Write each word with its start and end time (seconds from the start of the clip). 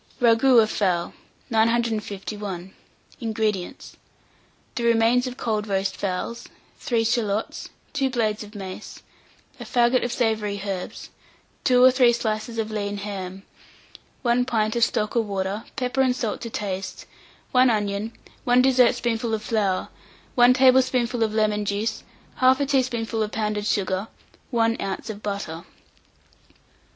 RAGOUT 0.19 0.57
OF 0.59 0.71
FOWL. 0.71 1.13
951. 1.51 2.73
INGREDIENTS. 3.19 3.97
The 4.73 4.83
remains 4.83 5.27
of 5.27 5.37
cold 5.37 5.67
roast 5.67 5.95
fowls, 5.95 6.47
3 6.79 7.03
shalots, 7.03 7.69
2 7.93 8.09
blades 8.09 8.41
of 8.43 8.55
mace, 8.55 9.03
a 9.59 9.63
faggot 9.63 10.03
of 10.03 10.11
savoury 10.11 10.59
herbs, 10.65 11.11
2 11.65 11.83
or 11.83 11.91
three 11.91 12.13
slices 12.13 12.57
of 12.57 12.71
lean 12.71 12.97
ham, 12.97 13.43
1 14.23 14.43
pint 14.45 14.75
of 14.75 14.83
stock 14.83 15.15
or 15.15 15.21
water, 15.21 15.65
pepper 15.75 16.01
and 16.01 16.15
salt 16.15 16.41
to 16.41 16.49
taste, 16.49 17.05
1 17.51 17.69
onion, 17.69 18.11
1 18.43 18.59
dessertspoonful 18.63 19.35
of 19.35 19.43
flour, 19.43 19.89
1 20.33 20.55
tablespoonful 20.55 21.21
of 21.21 21.31
lemon 21.31 21.63
juice, 21.63 22.01
1/2 22.39 22.67
teaspoonful 22.69 23.21
of 23.21 23.31
pounded 23.31 23.67
sugar, 23.67 24.07
1 24.49 24.77
oz. 24.81 25.11
of 25.11 25.21
butter. 25.21 25.63